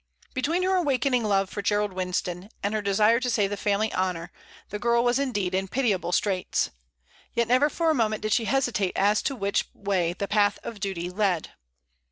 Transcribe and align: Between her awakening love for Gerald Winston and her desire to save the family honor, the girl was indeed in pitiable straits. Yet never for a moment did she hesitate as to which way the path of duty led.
Between 0.33 0.63
her 0.63 0.73
awakening 0.73 1.23
love 1.25 1.47
for 1.51 1.61
Gerald 1.61 1.93
Winston 1.93 2.49
and 2.63 2.73
her 2.73 2.81
desire 2.81 3.19
to 3.19 3.29
save 3.29 3.51
the 3.51 3.55
family 3.55 3.93
honor, 3.93 4.31
the 4.69 4.79
girl 4.79 5.03
was 5.03 5.19
indeed 5.19 5.53
in 5.53 5.67
pitiable 5.67 6.11
straits. 6.11 6.71
Yet 7.35 7.47
never 7.47 7.69
for 7.69 7.91
a 7.91 7.93
moment 7.93 8.23
did 8.23 8.33
she 8.33 8.45
hesitate 8.45 8.93
as 8.97 9.21
to 9.21 9.35
which 9.35 9.65
way 9.75 10.13
the 10.13 10.27
path 10.27 10.57
of 10.63 10.79
duty 10.79 11.11
led. 11.11 11.51